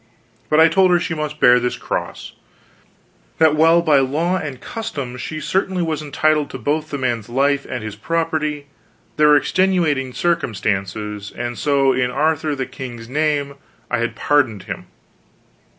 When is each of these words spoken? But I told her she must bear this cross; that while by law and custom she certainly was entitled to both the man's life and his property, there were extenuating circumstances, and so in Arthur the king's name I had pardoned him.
But 0.49 0.59
I 0.59 0.67
told 0.67 0.89
her 0.89 0.99
she 0.99 1.13
must 1.13 1.39
bear 1.39 1.59
this 1.59 1.77
cross; 1.77 2.33
that 3.37 3.53
while 3.55 3.83
by 3.83 3.99
law 3.99 4.35
and 4.37 4.59
custom 4.59 5.15
she 5.15 5.39
certainly 5.39 5.83
was 5.83 6.01
entitled 6.01 6.49
to 6.49 6.57
both 6.57 6.89
the 6.89 6.97
man's 6.97 7.29
life 7.29 7.67
and 7.69 7.83
his 7.83 7.95
property, 7.95 8.65
there 9.17 9.27
were 9.27 9.37
extenuating 9.37 10.11
circumstances, 10.13 11.29
and 11.31 11.55
so 11.55 11.93
in 11.93 12.09
Arthur 12.09 12.55
the 12.55 12.65
king's 12.65 13.07
name 13.07 13.53
I 13.91 13.99
had 13.99 14.15
pardoned 14.15 14.63
him. 14.63 14.87